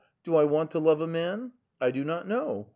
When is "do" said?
0.23-0.35, 1.91-2.03